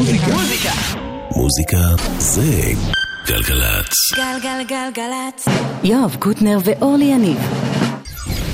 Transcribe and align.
מוזיקה. 0.00 0.70
מוזיקה 1.36 1.76
זה 2.18 2.72
גלגלצ. 3.26 3.94
גלגלגלגלצ. 4.16 5.48
יואב 5.84 6.16
קוטנר 6.18 6.58
ואורלי 6.64 7.04
יניב 7.04 7.38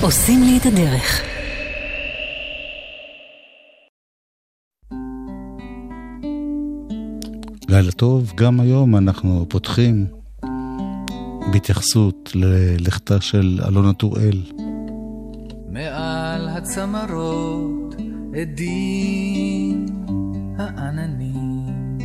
עושים 0.03 0.43
לי 0.43 0.59
את 0.59 0.67
הדרך. 0.67 1.23
לילה 7.69 7.93
טוב, 7.93 8.33
גם 8.35 8.61
היום 8.61 8.97
אנחנו 8.97 9.47
פותחים 9.49 10.07
בהתייחסות 11.53 12.31
ללכתה 12.35 13.21
של 13.21 13.61
אלונה 13.69 13.93
טוראל. 13.93 14.43
מעל 15.71 16.49
הצמרות 16.49 17.95
עדים 18.41 19.87
העננים. 20.59 21.99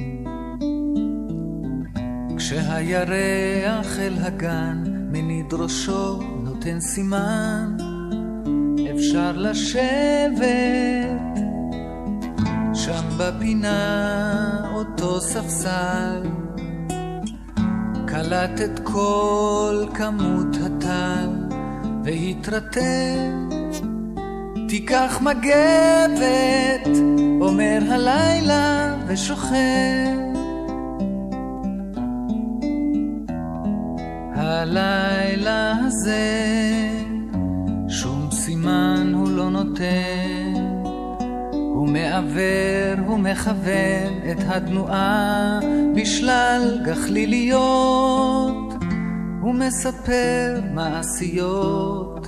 כשהירח 2.38 4.00
אל 4.00 4.14
הגן 4.22 4.84
מניד 5.12 5.54
ראשו 5.54 6.20
נותן 6.44 6.80
סימן 6.80 7.78
אפשר 8.96 9.32
לשבת 9.38 10.32
שם 12.74 13.04
בפינה 13.18 14.72
אותו 14.74 15.22
ספסל. 15.22 16.24
קלט 18.08 18.62
את 18.62 18.80
כל 18.84 19.86
כמות 19.94 20.56
הטל 20.66 21.30
והתרתם 22.04 23.51
תיקח 24.72 25.22
מגבת, 25.22 26.88
אומר 27.42 27.80
הלילה 27.90 28.96
ושוכב. 29.08 29.56
הלילה 34.36 35.76
הזה 35.86 36.50
שום 37.90 38.32
סימן 38.32 39.12
הוא 39.16 39.30
לא 39.30 39.50
נותן, 39.50 40.54
הוא 41.52 41.88
מעוור, 41.88 43.06
הוא 43.08 43.20
מכוון 43.20 44.14
את 44.32 44.38
התנועה 44.48 45.60
בשלל 45.96 46.82
גחליליות, 46.86 48.74
הוא 49.42 49.54
מספר 49.56 50.62
מעשיות. 50.74 52.28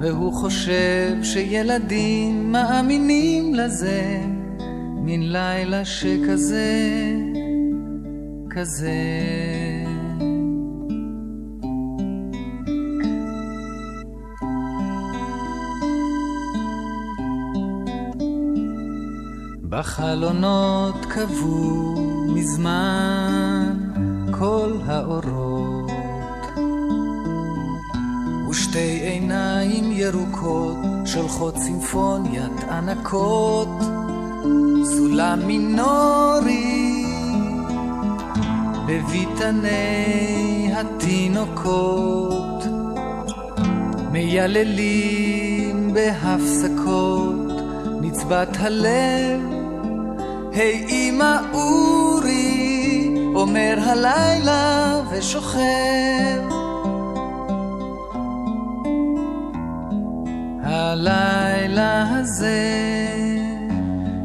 והוא 0.00 0.32
חושב 0.32 1.16
שילדים 1.22 2.52
מאמינים 2.52 3.54
לזה, 3.54 4.20
מין 4.94 5.32
לילה 5.32 5.84
שכזה, 5.84 7.12
כזה. 8.50 8.90
בחלונות 19.68 21.06
קבעו 21.08 21.94
מזמן 22.34 23.76
כל 24.30 24.72
האורות 24.86 25.90
ושתי 28.50 29.00
ירוקות 30.00 30.76
שולחות 31.04 31.56
סימפוניית 31.58 32.64
ענקות, 32.70 33.68
סולם 34.84 35.46
מינורי 35.46 37.04
בביתני 38.86 40.72
התינוקות, 40.74 42.64
מייללים 44.12 45.94
בהפסקות 45.94 47.50
נצבת 48.00 48.56
הלב, 48.58 49.40
היי 50.52 50.86
hey, 50.86 50.90
אמא 50.90 51.36
אורי, 51.52 53.10
אומר 53.34 53.78
הלילה 53.78 55.00
ושוכב. 55.10 56.49
הלילה 60.80 62.18
הזה 62.18 62.60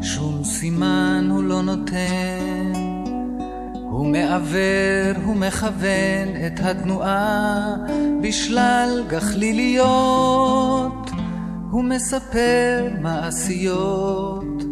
שום 0.01 0.43
סימן 0.43 1.27
הוא 1.31 1.43
לא 1.43 1.61
נותן. 1.61 2.73
הוא 3.73 4.05
מעוור, 4.05 5.23
הוא 5.25 5.35
מכוון 5.35 6.27
את 6.47 6.59
התנועה 6.59 7.75
בשלל 8.21 9.03
גחליליות. 9.07 11.11
הוא 11.71 11.83
מספר 11.83 12.87
מעשיות 13.01 14.63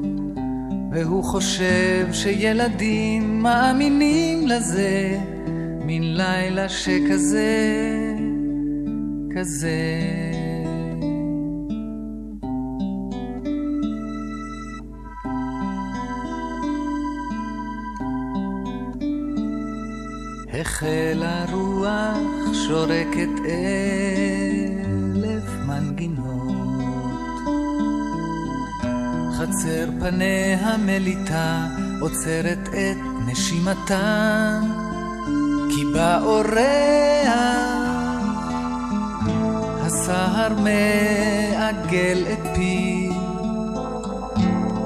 והוא 0.91 1.23
חושב 1.23 2.07
שילדים 2.11 3.43
מאמינים 3.43 4.47
לזה. 4.47 5.17
מין 5.85 6.17
לילה 6.17 6.69
שכזה, 6.69 7.83
כזה. 9.35 10.22
החלה 20.65 21.45
רוח 21.51 22.53
שורקת 22.53 23.35
אלף 25.05 25.49
מנגינות. 25.67 26.53
חצר 29.37 29.85
פניה 29.99 30.77
מליטה 30.77 31.67
עוצרת 32.01 32.67
את 32.67 32.97
נשימתה, 33.25 34.59
כי 35.69 35.85
באורח 35.93 37.33
הסהר 39.81 40.53
מעגל 40.53 42.23
את 42.33 42.55
פיו, 42.55 43.13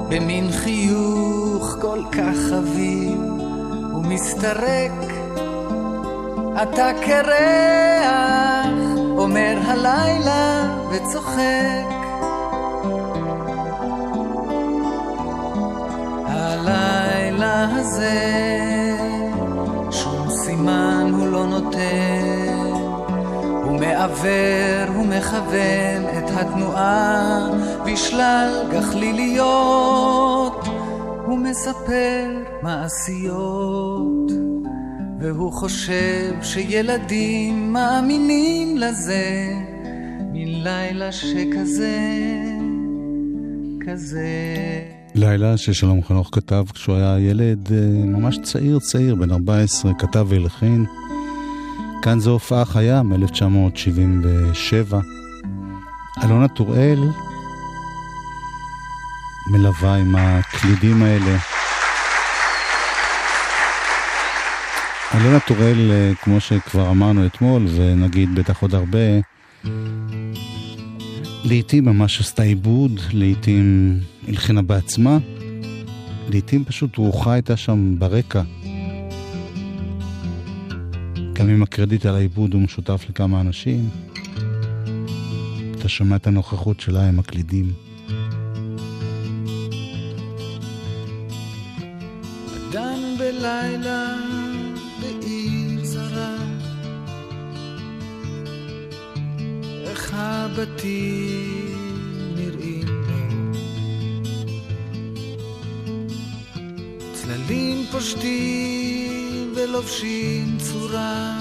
במין 0.08 0.52
חיוך 0.52 1.76
כל 1.80 2.02
כך 2.12 2.36
חביב, 2.50 3.20
ומסתרק 3.94 5.07
אתה 6.62 6.90
קרח, 7.00 8.66
אומר 9.18 9.58
הלילה 9.66 10.74
וצוחק. 10.90 11.88
הלילה 16.26 17.66
הזה, 17.70 18.20
שום 19.90 20.30
סימן 20.30 21.10
הוא 21.12 21.26
לא 21.26 21.46
נותן, 21.46 22.72
הוא 23.64 23.80
מעוור, 23.80 24.94
הוא 24.94 25.06
מכוון 25.06 26.04
את 26.18 26.30
התנועה 26.36 27.48
בשלל 27.86 28.64
גחליליות, 28.70 30.64
הוא 31.26 31.38
מספר 31.38 32.24
מעשיות. 32.62 34.17
והוא 35.20 35.52
חושב 35.52 36.34
שילדים 36.42 37.72
מאמינים 37.72 38.78
לזה, 38.78 39.48
מין 40.32 40.62
לילה 40.64 41.12
שכזה, 41.12 41.98
כזה. 43.86 44.28
לילה 45.14 45.56
ששלום 45.56 46.02
חנוך 46.04 46.28
כתב 46.32 46.64
כשהוא 46.74 46.96
היה 46.96 47.18
ילד 47.18 47.72
אה, 47.72 47.78
ממש 48.04 48.38
צעיר 48.42 48.78
צעיר, 48.78 49.14
בן 49.14 49.30
14, 49.30 49.94
כתב 49.94 50.26
והלחין. 50.28 50.86
כאן 52.02 52.20
זו 52.20 52.30
הופעה 52.30 52.64
חיה 52.64 53.02
מ-1977. 53.02 54.94
אלונה 56.24 56.48
טוראל 56.48 56.98
מלווה 59.50 59.94
עם 59.94 60.14
הקלידים 60.16 61.02
האלה. 61.02 61.57
אלונה 65.20 65.40
טוראל, 65.40 65.90
אה, 65.90 66.12
כמו 66.22 66.40
שכבר 66.40 66.90
אמרנו 66.90 67.26
אתמול, 67.26 67.66
ונגיד 67.76 68.34
בטח 68.34 68.62
עוד 68.62 68.74
הרבה, 68.74 68.98
לעתים 71.44 71.84
ממש 71.84 72.20
עשתה 72.20 72.42
עיבוד, 72.42 73.00
לעתים 73.12 73.96
הלחינה 74.28 74.62
בעצמה, 74.62 75.18
לעתים 76.28 76.64
פשוט 76.64 76.96
רוחה 76.96 77.32
הייתה 77.32 77.56
שם 77.56 77.94
ברקע. 77.98 78.42
גם 81.32 81.48
אם 81.48 81.62
הקרדיט 81.62 82.06
על 82.06 82.14
העיבוד 82.14 82.54
הוא 82.54 82.62
משותף 82.62 83.04
לכמה 83.08 83.40
אנשים, 83.40 83.88
אתה 85.70 85.88
שומע 85.88 86.16
את 86.16 86.26
הנוכחות 86.26 86.80
שלה 86.80 87.08
עם 87.08 87.18
הקלידים. 87.18 87.87
הבתים 100.58 102.34
נראים 102.36 102.86
צללים 107.12 107.86
פושטים 107.92 109.52
ולובשים 109.56 110.58
צורה. 110.58 111.38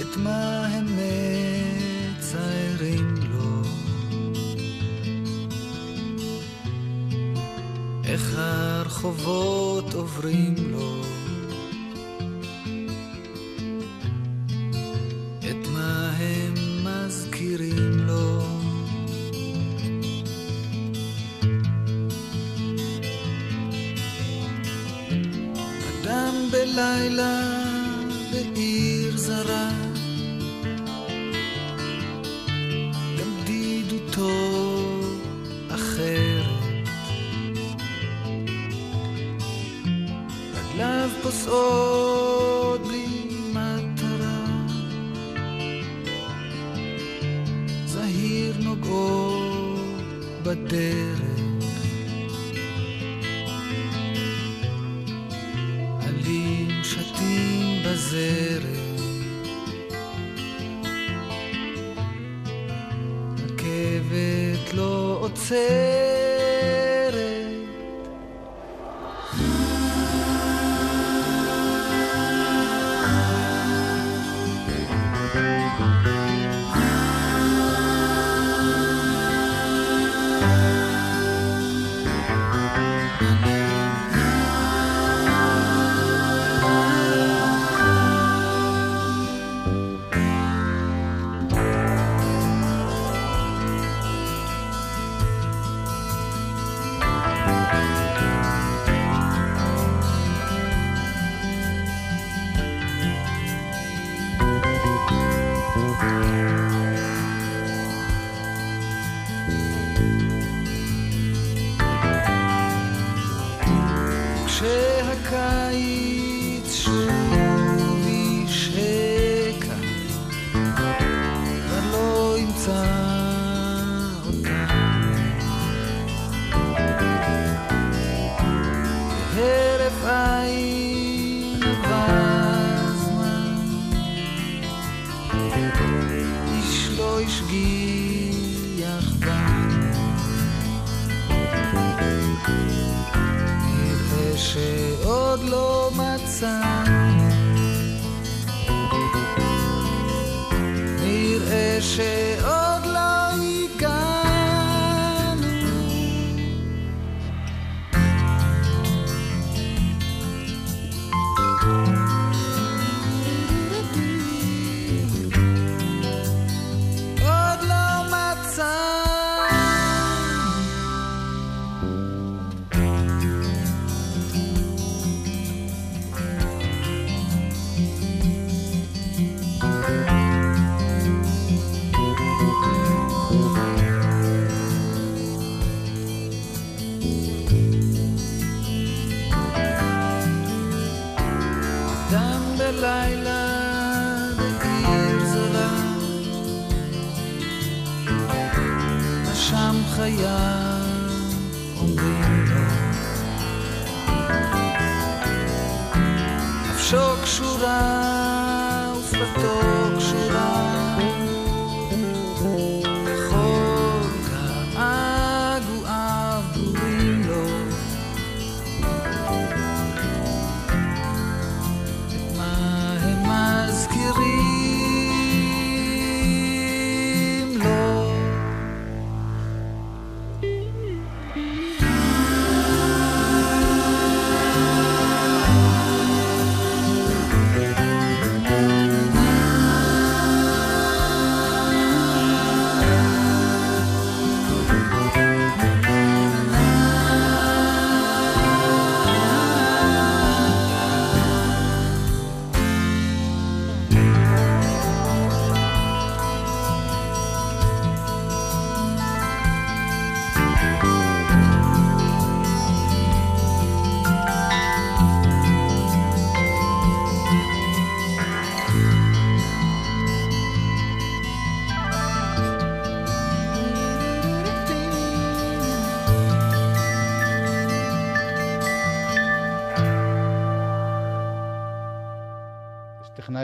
את 0.00 0.16
מה 0.16 0.66
הם 0.66 0.86
מציירים 2.18 3.14
לו. 3.30 3.62
איך 8.04 8.34
הרחובות 8.36 9.94
עוברים 9.94 10.54
לו? 10.70 11.02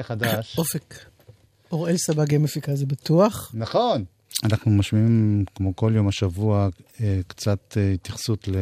טכנאי 0.02 0.18
חדש. 0.18 0.58
אופק. 0.58 0.94
אוראל 1.72 1.96
סבג 1.96 2.32
יהיה 2.32 2.38
מפיקה, 2.38 2.74
זה 2.76 2.86
בטוח. 2.86 3.50
נכון. 3.54 4.04
אנחנו 4.44 4.70
משמיעים, 4.70 5.44
כמו 5.54 5.76
כל 5.76 5.92
יום 5.96 6.08
השבוע, 6.08 6.68
אה, 7.00 7.20
קצת 7.26 7.74
אה, 7.76 7.92
התייחסות 7.92 8.48
ל... 8.48 8.54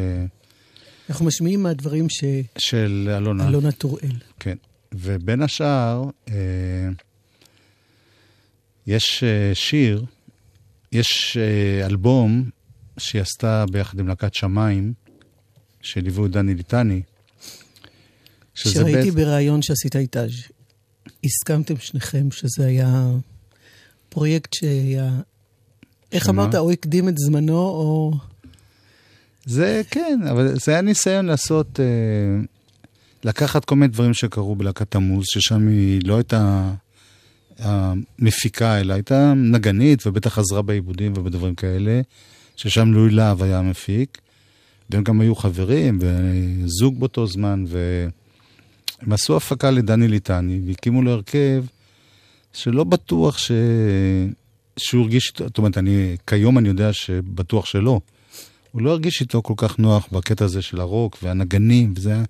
אנחנו 1.10 1.24
משמיעים 1.26 1.62
מהדברים 1.62 2.06
ש... 2.10 2.24
של 2.58 3.10
אלונה. 3.16 3.48
אלונה 3.48 3.72
טוראל. 3.72 4.16
כן. 4.40 4.56
ובין 4.92 5.42
השאר, 5.42 6.04
אה, 6.28 6.34
יש 8.86 9.24
שיר, 9.54 10.04
יש 10.92 11.36
אלבום 11.84 12.50
שהיא 12.98 13.22
עשתה 13.22 13.64
ביחד 13.72 13.98
עם 13.98 14.08
להקת 14.08 14.34
שמיים, 14.34 14.92
שליוו 15.82 16.26
את 16.26 16.30
דני 16.30 16.54
ליטני. 16.54 17.02
שראיתי 18.54 18.92
בעצם- 18.92 19.14
בריאיון 19.16 19.62
שעשית 19.62 19.96
איתה, 19.96 20.28
ש- 20.28 20.48
הסכמתם 21.24 21.76
שניכם 21.76 22.30
שזה 22.30 22.66
היה 22.66 23.06
פרויקט 24.08 24.52
שהיה... 24.52 25.10
איך 26.12 26.24
שמה? 26.24 26.42
אמרת, 26.42 26.54
או 26.54 26.70
הקדים 26.70 27.08
את 27.08 27.18
זמנו, 27.18 27.58
או... 27.58 28.12
זה 29.46 29.82
כן, 29.90 30.20
אבל 30.30 30.54
זה 30.64 30.72
היה 30.72 30.80
ניסיון 30.80 31.26
לעשות, 31.26 31.80
אה, 31.80 31.84
לקחת 33.24 33.64
כל 33.64 33.74
מיני 33.74 33.92
דברים 33.92 34.14
שקרו 34.14 34.56
בלהקת 34.56 34.90
תמוז, 34.90 35.24
ששם 35.26 35.68
היא 35.68 36.00
לא 36.04 36.16
הייתה 36.16 36.72
המפיקה, 37.58 38.80
אלא 38.80 38.94
הייתה 38.94 39.32
נגנית, 39.36 40.06
ובטח 40.06 40.38
עזרה 40.38 40.62
בעיבודים 40.62 41.12
ובדברים 41.16 41.54
כאלה, 41.54 42.00
ששם 42.56 42.92
לואי 42.92 43.10
להב 43.10 43.42
היה 43.42 43.58
המפיק, 43.58 44.18
והם 44.90 45.04
גם 45.04 45.20
היו 45.20 45.34
חברים, 45.34 45.98
וזוג 46.00 47.00
באותו 47.00 47.26
זמן, 47.26 47.64
והם 49.04 49.12
עשו 49.12 49.36
הפקה 49.36 49.70
לדני 49.70 50.08
ליטני, 50.08 50.60
והקימו 50.66 51.02
לו 51.02 51.10
הרכב 51.10 51.64
שלא 52.52 52.84
בטוח 52.84 53.38
ש... 53.38 53.50
שהוא 54.76 55.02
הרגיש, 55.02 55.28
איתו- 55.28 55.44
זאת 55.44 55.58
אומרת, 55.58 55.78
אני, 55.78 56.16
כיום 56.26 56.58
אני 56.58 56.68
יודע 56.68 56.92
שבטוח 56.92 57.66
שלא. 57.66 58.00
הוא 58.72 58.82
לא 58.82 58.90
הרגיש 58.90 59.20
איתו 59.20 59.42
כל 59.42 59.54
כך 59.56 59.78
נוח 59.78 60.08
בקטע 60.12 60.44
הזה 60.44 60.62
של 60.62 60.80
הרוק 60.80 61.18
והנגנים, 61.22 61.94
וזה 61.96 62.10
היה, 62.10 62.24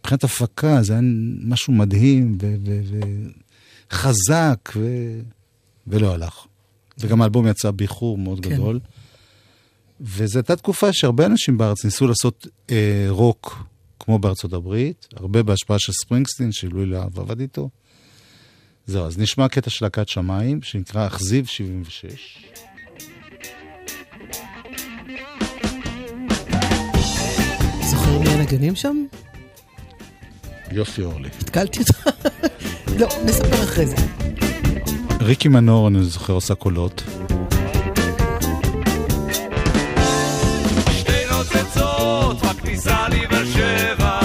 מבחינת 0.00 0.24
הפקה, 0.24 0.82
זה 0.82 0.92
היה 0.92 1.02
משהו 1.44 1.72
מדהים 1.72 2.38
וחזק, 3.90 4.72
ו... 4.76 4.88
ולא 5.86 6.14
הלך. 6.14 6.46
וגם 6.98 7.22
האלבום 7.22 7.46
יצא 7.46 7.70
באיחור 7.70 8.18
מאוד. 8.18 8.44
כן. 8.44 8.50
גדול. 8.50 8.80
וזו 10.00 10.38
הייתה 10.38 10.56
תקופה 10.56 10.92
שהרבה 10.92 11.26
אנשים 11.26 11.58
בארץ 11.58 11.84
ניסו 11.84 12.06
לעשות 12.06 12.46
אה, 12.70 13.06
רוק 13.08 13.64
כמו 14.04 14.18
בארצות 14.18 14.52
הברית, 14.52 15.08
הרבה 15.16 15.42
בהשפעה 15.42 15.78
של 15.78 15.92
ספרינגסטין, 15.92 16.52
שלואי 16.52 16.86
להב 16.86 17.20
עבד 17.20 17.40
איתו. 17.40 17.68
זהו, 18.86 19.06
אז 19.06 19.18
נשמע 19.18 19.48
קטע 19.48 19.70
של 19.70 19.84
להקת 19.84 20.08
שמיים, 20.08 20.62
שנקרא 20.62 21.06
אכזיב 21.06 21.46
76. 21.46 22.44
זוכר 27.90 28.18
מי 28.18 28.28
הנגנים 28.28 28.76
שם? 28.76 29.04
יופי 30.72 31.02
אורלי. 31.02 31.28
התקלתי 31.40 31.78
אותך? 31.80 32.08
לא, 32.98 33.08
נספר 33.24 33.64
אחרי 33.64 33.86
זה. 33.86 33.96
ריקי 35.20 35.48
מנור, 35.48 35.88
אני 35.88 36.04
זוכר, 36.04 36.32
עושה 36.32 36.54
קולות. 36.54 37.02
שתי 40.90 41.24
נוצצות 41.30 42.42
בכניסה 42.62 43.08
לבאר 43.08 43.44
שבע 43.44 44.21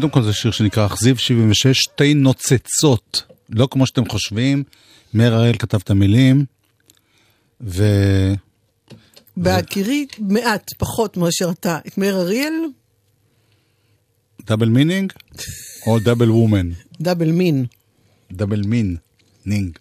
קודם 0.00 0.12
כל 0.12 0.22
זה 0.22 0.32
שיר 0.32 0.50
שנקרא 0.50 0.86
אכזיב 0.86 1.16
76, 1.16 1.78
שתי 1.78 2.14
נוצצות. 2.14 3.22
לא 3.48 3.68
כמו 3.70 3.86
שאתם 3.86 4.08
חושבים, 4.08 4.64
מאיר 5.14 5.34
אריאל 5.34 5.56
כתב 5.58 5.78
את 5.82 5.90
המילים, 5.90 6.44
ו... 7.60 7.84
בהכירי 9.36 10.06
מעט 10.18 10.70
פחות 10.78 11.16
מאשר 11.16 11.50
אתה 11.50 11.78
את 11.86 11.98
מאיר 11.98 12.16
אריאל, 12.20 12.52
double 14.46 14.68
meaning 14.68 15.12
או 15.86 15.98
double 15.98 16.30
woman? 16.30 16.68
double 17.00 17.32
מין. 17.32 17.66
double 18.32 18.62
מין, 18.62 18.96
נינג. 19.46 19.78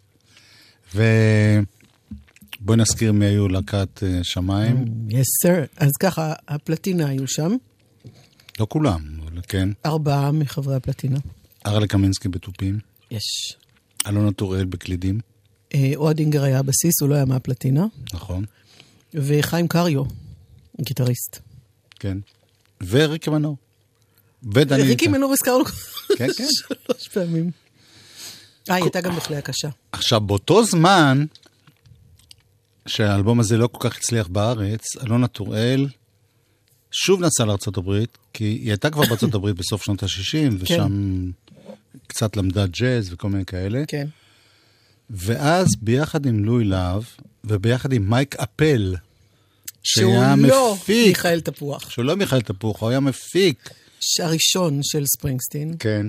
ובואי 0.95 2.77
נזכיר 2.77 3.11
מי 3.11 3.25
היו 3.25 3.47
להקת 3.47 4.03
אה, 4.03 4.19
שמיים. 4.23 4.85
yes 5.09 5.27
sir. 5.43 5.63
אז 5.77 5.91
ככה, 5.99 6.33
הפלטינה 6.47 7.07
היו 7.07 7.27
שם, 7.27 7.55
לא 8.59 8.67
כולם, 8.69 9.18
כן. 9.47 9.69
ארבעה 9.85 10.31
מחברי 10.31 10.75
הפלטינה. 10.75 11.19
ארלה 11.65 11.87
קמינסקי 11.87 12.29
בתופים, 12.29 12.79
יש. 13.11 13.57
אלונה 14.07 14.31
טוראל 14.31 14.65
בקלידים, 14.65 15.19
אה, 15.75 15.91
אוהד 15.95 16.19
אינגר 16.19 16.43
היה 16.43 16.59
הבסיס, 16.59 17.01
הוא 17.01 17.09
לא 17.09 17.15
היה 17.15 17.25
מהפלטינה, 17.25 17.85
נכון, 18.13 18.45
וחיים 19.13 19.67
קריו, 19.67 20.03
גיטריסט. 20.81 21.39
כן. 21.99 22.17
וריקי 22.87 23.29
מנור. 23.29 23.57
ודני 24.53 24.83
ריקי. 24.83 25.07
מנור 25.07 25.33
הזכרנו 25.33 25.65
כן, 25.65 26.27
כן. 26.37 26.45
שלוש 26.57 27.07
פעמים. 27.07 27.51
אה, 28.69 28.75
היא 28.75 28.83
הייתה 28.83 29.01
גם 29.01 29.15
בכלי 29.15 29.35
הקשה. 29.35 29.69
עכשיו, 29.91 30.21
באותו 30.21 30.65
זמן 30.65 31.25
שהאלבום 32.85 33.39
הזה 33.39 33.57
לא 33.57 33.67
כל 33.67 33.89
כך 33.89 33.97
הצליח 33.97 34.27
בארץ, 34.27 34.81
אלונה 35.03 35.27
טוראל 35.27 35.87
שוב 36.91 37.21
נסעה 37.21 37.45
לארה"ב, 37.45 38.03
כי 38.33 38.43
היא 38.43 38.69
הייתה 38.69 38.89
כבר 38.89 39.03
בארה"ב 39.05 39.49
בסוף 39.49 39.83
שנות 39.83 40.03
ה-60, 40.03 40.53
ושם 40.59 41.31
קצת 42.07 42.37
למדה 42.37 42.67
ג'אז 42.67 43.13
וכל 43.13 43.29
מיני 43.29 43.45
כאלה. 43.45 43.83
כן. 43.87 44.07
ואז 45.09 45.67
ביחד 45.81 46.25
עם 46.25 46.45
לואי 46.45 46.65
להב, 46.65 47.03
וביחד 47.43 47.93
עם 47.93 48.09
מייק 48.09 48.35
אפל, 48.35 48.95
שהוא 49.83 50.13
לא 50.13 50.71
מפיק, 50.73 51.07
מיכאל 51.07 51.41
תפוח. 51.41 51.89
שהוא 51.89 52.05
לא 52.05 52.15
מיכאל 52.15 52.41
תפוח, 52.41 52.81
הוא 52.81 52.89
היה 52.89 52.99
מפיק. 52.99 53.69
הראשון 54.19 54.79
של 54.83 55.03
ספרינגסטין, 55.05 55.75
כן. 55.79 56.07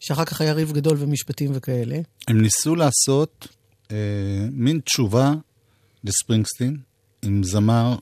שאחר 0.00 0.24
כך 0.24 0.40
היה 0.40 0.52
ריב 0.52 0.72
גדול 0.72 0.96
ומשפטים 1.00 1.50
וכאלה. 1.54 1.98
הם 2.28 2.40
ניסו 2.40 2.74
לעשות 2.74 3.48
אה, 3.90 3.96
מין 4.52 4.80
תשובה 4.80 5.32
לספרינגסטין, 6.04 6.76
עם 7.22 7.44
זמר 7.44 7.96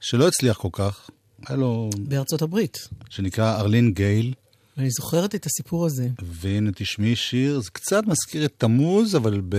שלא 0.00 0.28
הצליח 0.28 0.56
כל 0.56 0.68
כך, 0.72 1.10
היה 1.48 1.56
לו, 1.56 1.90
בארצות 1.98 2.42
הברית. 2.42 2.88
שנקרא 3.10 3.56
ארלין 3.60 3.92
גייל, 3.92 4.34
ואני 4.76 4.90
זוכרת 4.90 5.34
את 5.34 5.46
הסיפור 5.46 5.86
הזה. 5.86 6.08
והנה 6.22 6.70
תשמעי 6.74 7.16
שיר, 7.16 7.60
זה 7.60 7.70
קצת 7.70 8.02
מזכיר 8.06 8.44
את 8.44 8.52
תמוז, 8.58 9.16
אבל 9.16 9.40
ב... 9.48 9.56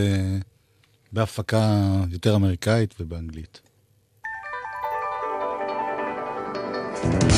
בהפקה 1.11 1.83
יותר 2.09 2.35
אמריקאית 2.35 2.95
ובאנגלית. 2.99 3.61
I 7.03 7.36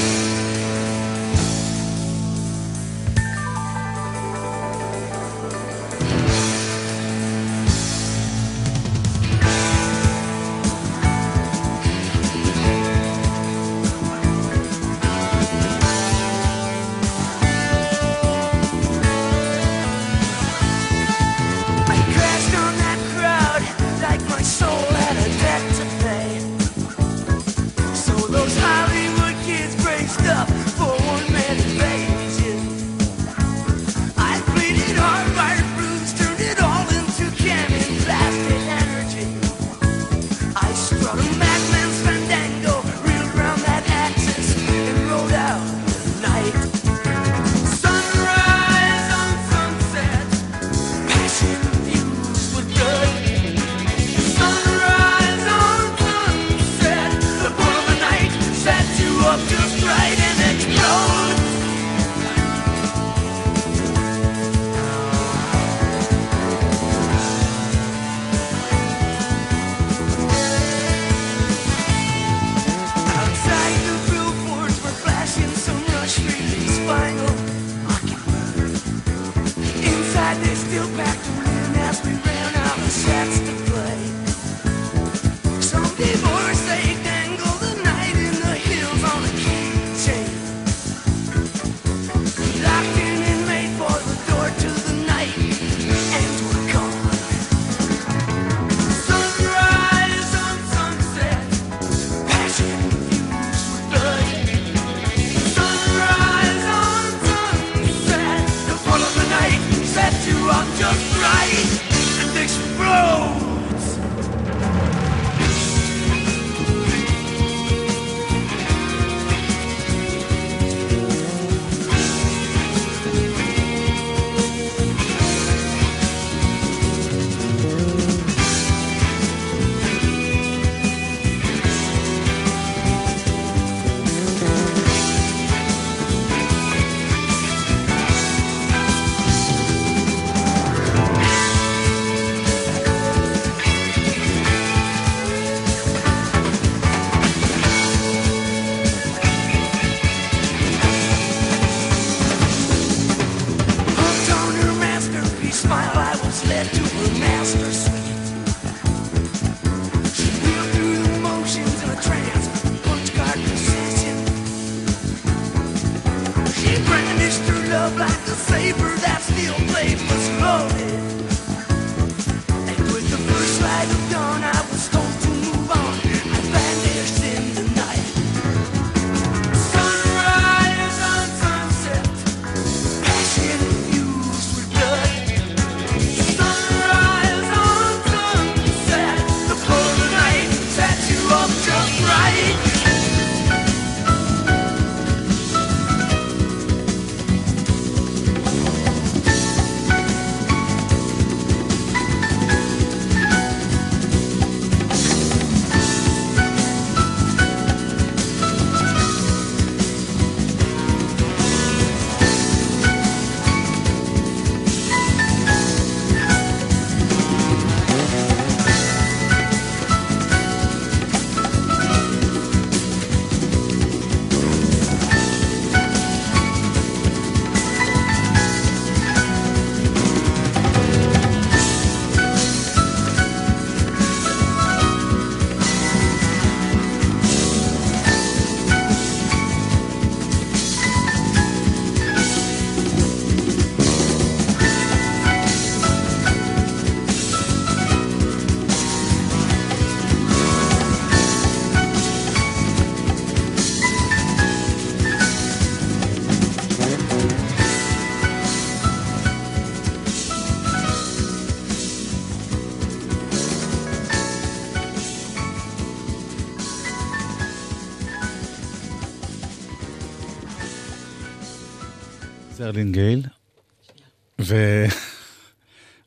זה 272.79 272.83
ארלין 272.83 272.91
גייל. 272.91 273.23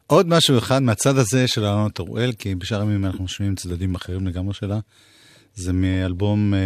ועוד 0.08 0.28
משהו 0.28 0.58
אחד 0.58 0.82
מהצד 0.82 1.18
הזה 1.18 1.48
של 1.48 1.64
אלונה 1.64 1.90
טוראל, 1.90 2.32
כי 2.32 2.54
בשאר 2.54 2.80
הימים 2.80 3.04
אנחנו 3.04 3.28
שומעים 3.28 3.54
צדדים 3.54 3.94
אחרים 3.94 4.26
לגמרי 4.26 4.54
שלה. 4.54 4.80
זה 5.54 5.72
מאלבום, 5.72 6.54
אה, 6.54 6.58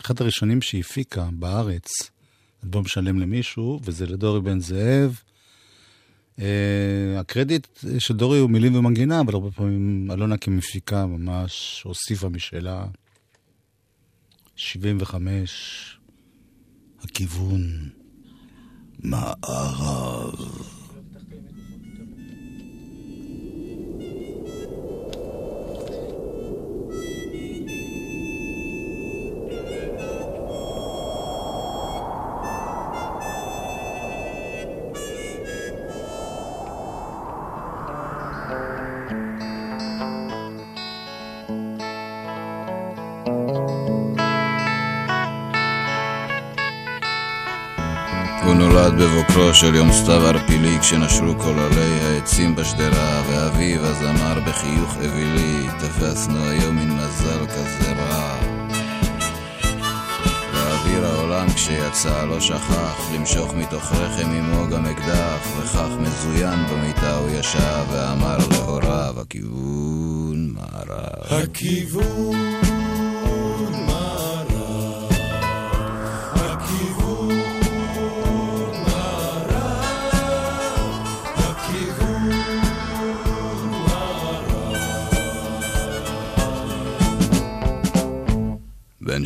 אחד 0.00 0.20
הראשונים 0.20 0.62
שהיא 0.62 0.80
הפיקה 0.80 1.28
בארץ, 1.32 1.88
אלבום 2.64 2.86
שלם 2.86 3.20
למישהו, 3.20 3.80
וזה 3.84 4.06
לדורי 4.06 4.40
בן 4.40 4.60
זאב. 4.60 5.20
Uh, 6.38 6.40
הקרדיט 7.18 7.66
של 7.98 8.16
דורי 8.16 8.38
הוא 8.38 8.50
מילים 8.50 8.74
ומנגינה, 8.74 9.20
אבל 9.20 9.34
הרבה 9.34 9.50
פעמים 9.50 10.10
אלונה 10.10 10.36
כמפיקה 10.36 11.06
ממש 11.06 11.82
הוסיפה 11.84 12.28
משלה. 12.28 12.86
75, 14.56 15.98
הכיוון, 17.02 17.90
מערב. 19.06 20.65
בבוקרו 48.98 49.54
של 49.54 49.74
יום 49.74 49.92
סתיו 49.92 50.26
ערפילי 50.26 50.78
כשנשרו 50.80 51.38
כל 51.38 51.58
עלי 51.58 52.00
העצים 52.02 52.56
בשדרה 52.56 53.22
ואביו 53.28 53.86
אז 53.86 54.02
אמר 54.02 54.40
בחיוך 54.40 54.96
אווילי 54.96 55.66
תפסנו 55.78 56.48
היום 56.48 56.76
מין 56.76 56.90
מזל 56.90 57.46
כזה 57.46 57.92
רע. 57.92 58.36
ואוויר 60.52 61.06
העולם 61.06 61.46
כשיצא 61.54 62.24
לא 62.24 62.40
שכח 62.40 63.10
למשוך 63.14 63.54
מתוך 63.54 63.92
רחם 63.92 64.30
אמו 64.30 64.68
גם 64.70 64.86
אקדח 64.86 65.46
וכך 65.58 65.88
מזוין 66.00 66.58
במיטה 66.66 67.16
הוא 67.16 67.30
ישב 67.30 67.84
ואמר 67.92 68.38
להוריו 68.50 69.14
הכיוון 69.20 70.54
מערב 70.54 71.42
הכיוון 71.42 72.65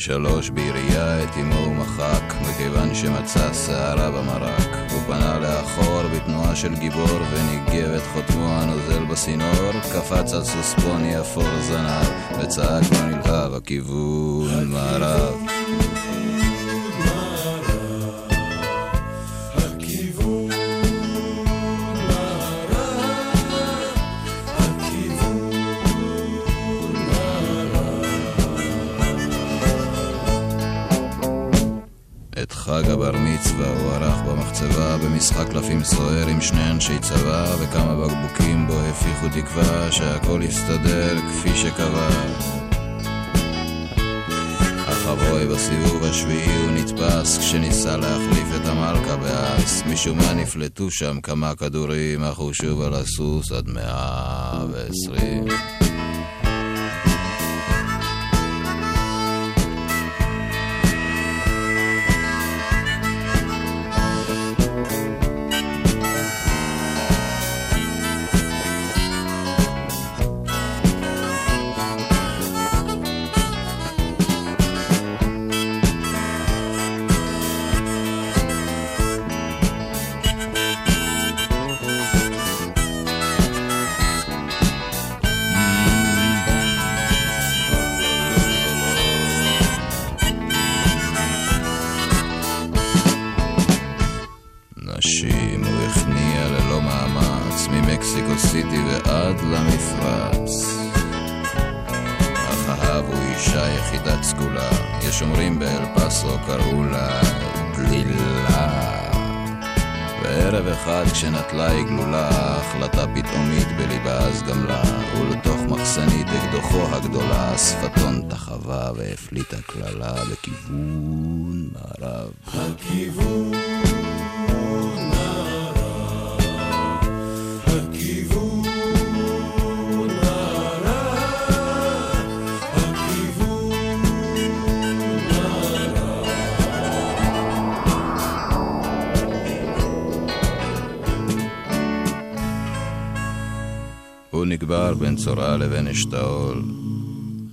שלוש 0.01 0.51
בעירייה 0.51 1.25
את 1.25 1.29
אמו 1.41 1.55
הוא 1.55 1.75
מחק, 1.75 2.35
מכיוון 2.43 2.95
שמצא 2.95 3.53
שערה 3.53 4.11
במרק. 4.11 4.77
הוא 4.91 5.01
פנה 5.07 5.39
לאחור 5.39 6.03
בתנועה 6.15 6.57
של 6.57 6.75
גיבור, 6.75 7.21
וניגב 7.31 7.91
את 7.91 8.03
חותמו 8.13 8.49
הנוזל 8.49 9.05
בסינור, 9.05 9.73
קפץ 9.93 10.33
על 10.33 10.45
סוספוני 10.45 11.21
אפור 11.21 11.61
זנב, 11.61 12.07
וצעק 12.41 12.83
לו 12.93 13.07
נלהב, 13.07 13.55
הכיוון 13.55 14.69
מערב. 14.69 15.40
עם 36.41 36.45
שני 36.45 36.71
אנשי 36.71 36.99
צבא 36.99 37.57
וכמה 37.61 37.95
בקבוקים 37.95 38.67
בו 38.67 38.81
הפיחו 38.81 39.27
תקווה 39.29 39.93
שהכל 39.93 40.41
יסתדר 40.45 41.17
כפי 41.19 41.57
שקבע. 41.57 42.09
אך 44.89 45.07
אבוי 45.07 45.47
בסיבוב 45.47 46.05
השביעי 46.05 46.57
הוא 46.57 46.71
נתפס 46.71 47.39
כשניסה 47.39 47.97
להחליף 47.97 48.49
את 48.57 48.67
המלכה 48.67 49.17
באס 49.17 49.83
משום 49.93 50.19
מה 50.19 50.35
נפלטו 50.35 50.91
שם 50.91 51.21
כמה 51.21 51.55
כדורים 51.55 52.25
אך 52.25 52.39
הוא 52.39 52.53
שוב 52.53 52.83
על 52.83 52.95
הסוס 52.95 53.53
עד 53.53 53.71
מאה 53.71 54.65
ועשרים 54.73 55.45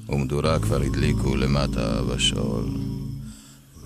ומדורה 0.10 0.60
כבר 0.60 0.82
הדליקו 0.82 1.36
למטה 1.36 2.02
בשאול. 2.04 2.66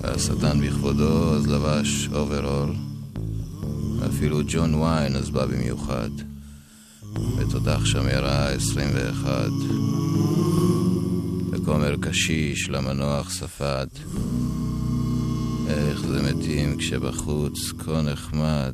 והשטן 0.02 0.62
בכבודו 0.62 1.36
אז 1.36 1.48
לבש 1.48 2.10
אוברול, 2.14 2.76
ואפילו 4.00 4.42
ג'ון 4.48 4.76
ויין 4.76 5.16
אז 5.16 5.30
בא 5.30 5.46
במיוחד, 5.46 6.10
ותותח 7.38 7.86
שם 7.86 8.08
ירה 8.08 8.50
21. 8.50 9.52
וכומר 11.52 11.96
קשיש 12.02 12.70
למנוח 12.70 13.32
ספד, 13.32 13.88
איך 15.68 16.02
זה 16.02 16.22
מתים 16.22 16.78
כשבחוץ 16.78 17.72
כה 17.80 18.02
נחמד. 18.02 18.74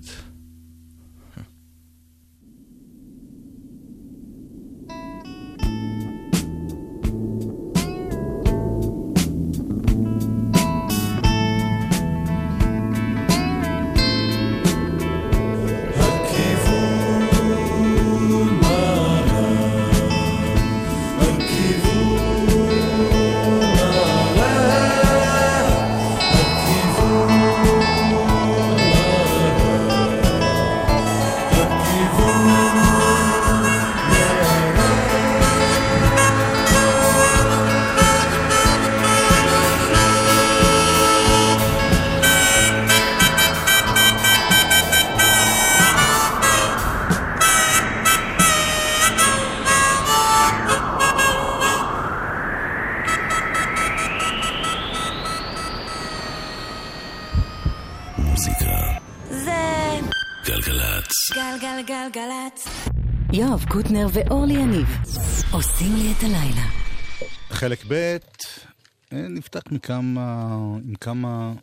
נפתח 69.72 69.76
מכמה, 69.92 70.46
עם 70.84 70.96
כמה 70.96 71.54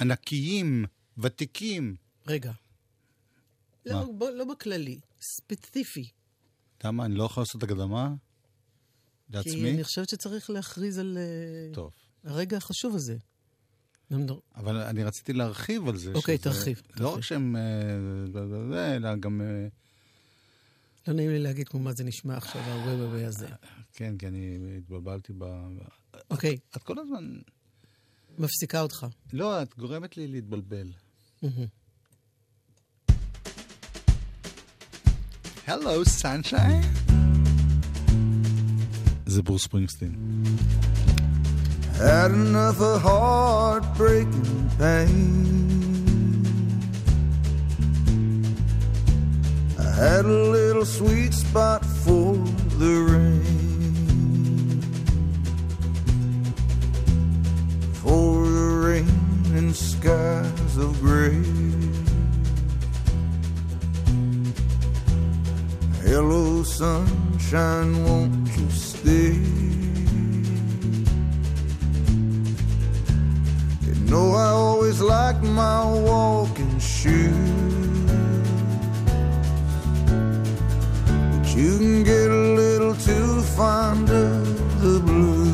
ענקיים, 0.00 0.84
ותיקים. 1.18 1.96
רגע. 2.26 2.52
לא, 3.86 4.04
בוא, 4.18 4.30
לא 4.30 4.44
בכללי, 4.44 5.00
ספציפי. 5.20 6.08
למה, 6.84 7.04
אני 7.04 7.14
לא 7.14 7.24
יכול 7.24 7.40
לעשות 7.40 7.62
הקדמה? 7.62 8.14
כי 9.30 9.36
לעצמי? 9.36 9.70
אני 9.74 9.84
חושבת 9.84 10.08
שצריך 10.08 10.50
להכריז 10.50 10.98
על 10.98 11.18
אה, 11.20 11.74
טוב. 11.74 11.90
הרגע 12.24 12.56
החשוב 12.56 12.94
הזה. 12.94 13.16
גם- 14.12 14.26
אבל 14.56 14.76
אני 14.76 15.04
רציתי 15.04 15.32
להרחיב 15.32 15.88
על 15.88 15.96
זה. 15.96 16.12
אוקיי, 16.12 16.38
תרחיב, 16.38 16.82
לא. 16.96 17.14
רק 17.14 17.20
שהם... 17.20 17.56
אה, 17.56 18.96
אלא 18.96 19.16
גם... 19.16 19.40
אה, 19.40 19.66
לא 21.08 21.14
נעים 21.14 21.30
לי 21.30 21.38
להגיד 21.38 21.68
כמו 21.68 21.80
מה 21.80 21.92
זה 21.92 22.04
נשמע 22.04 22.36
עכשיו, 22.36 22.62
הווי 22.62 23.04
ווי 23.06 23.24
הזה. 23.24 23.46
כן, 23.92 24.18
כי 24.18 24.26
אני 24.26 24.58
התבלבלתי 24.78 25.32
ב... 25.38 25.44
אוקיי, 26.30 26.56
את 26.76 26.82
כל 26.82 26.98
הזמן... 26.98 27.38
מפסיקה 28.38 28.80
אותך. 28.80 29.06
לא, 29.32 29.62
את 29.62 29.78
גורמת 29.78 30.16
לי 30.16 30.26
להתבלבל. 30.26 30.92
Hello, 35.66 36.04
sunshine. 36.22 36.86
זה 39.26 39.42
ברוס 39.42 39.64
ספרינגסטין. 39.64 40.42
Had 41.94 42.30
enough 42.30 42.80
of 42.80 43.00
heartbreaking 43.02 44.68
pain. 44.78 45.46
I 49.78 49.88
had 50.02 50.24
a 50.26 50.40
little 50.56 50.84
sweet 50.84 51.32
spot 51.32 51.82
for 52.04 52.34
the 52.80 52.94
rain. 53.10 53.55
And 59.66 59.74
skies 59.74 60.76
of 60.76 61.00
gray. 61.00 61.42
Hello, 66.04 66.62
sunshine, 66.62 67.92
won't 68.04 68.48
you 68.56 68.70
stay? 68.70 69.32
You 73.86 73.94
know 74.10 74.34
I 74.34 74.48
always 74.50 75.00
like 75.00 75.42
my 75.42 75.84
walking 76.10 76.78
shoes 76.78 77.34
But 81.32 81.46
you 81.56 81.78
can 81.78 82.04
get 82.04 82.30
a 82.30 82.44
little 82.62 82.94
too 82.94 83.42
fond 83.56 84.08
of 84.10 84.82
the 84.82 85.00
blues 85.00 85.45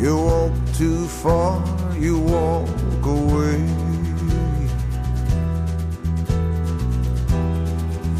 You 0.00 0.16
walk 0.16 0.52
too 0.74 1.08
far, 1.08 1.60
you 1.98 2.20
walk 2.20 3.04
away 3.04 3.58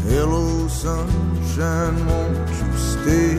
Hello 0.09 0.67
sunshine, 0.67 2.05
won't 2.05 2.49
you 2.49 2.71
stay? 2.91 3.35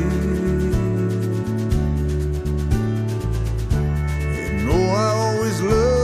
You 4.37 4.49
know 4.65 4.83
I 5.05 5.09
always 5.27 5.61
loved 5.61 6.00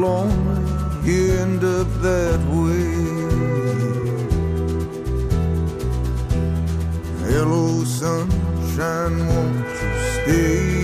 lonely, 0.00 0.62
you 1.04 1.32
end 1.34 1.62
up 1.62 1.88
that 2.00 2.40
way. 2.58 3.10
Hello, 7.28 7.84
sunshine, 7.84 9.18
won't 9.28 9.56
you 9.80 9.90
stay? 10.14 10.79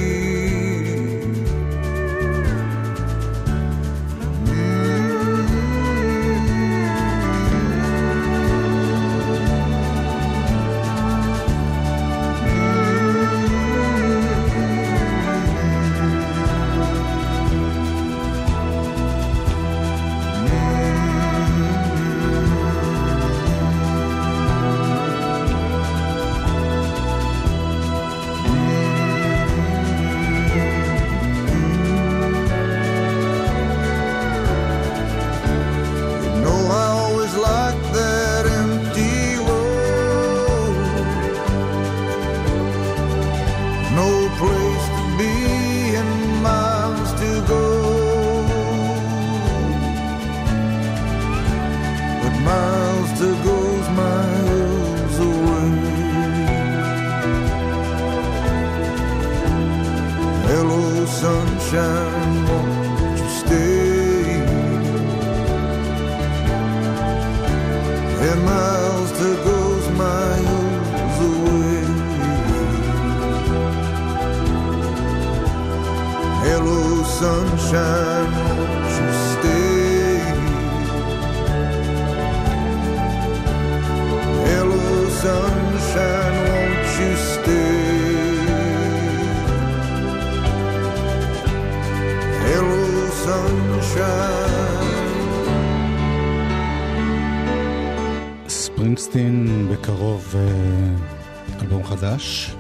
חדש. 101.97 102.55